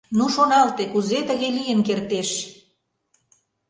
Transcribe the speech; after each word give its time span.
Ну, 0.17 0.23
шоналте, 0.35 0.83
кузе 0.93 1.19
тыге 1.27 1.49
лийын 1.57 1.79
кертеш? 1.87 2.29